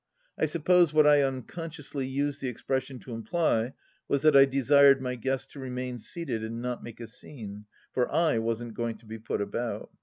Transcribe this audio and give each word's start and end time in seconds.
I 0.35 0.45
suppose 0.45 0.95
what 0.95 1.05
I 1.05 1.21
unconsciously 1.21 2.07
used 2.07 2.41
the 2.41 2.47
expression 2.47 2.97
to 3.01 3.13
imply 3.13 3.73
was 4.07 4.23
that 4.23 4.35
I 4.35 4.45
desired 4.45 4.99
my 4.99 5.13
guests 5.13 5.53
to 5.53 5.59
remain 5.59 5.99
seated 5.99 6.43
and 6.43 6.59
not 6.59 6.81
make 6.81 6.99
a 6.99 7.05
scene, 7.05 7.65
for 7.93 8.11
I 8.11 8.39
wasn't 8.39 8.73
going 8.73 8.97
to 8.97 9.05
be 9.05 9.19
put 9.19 9.41
about. 9.41 9.91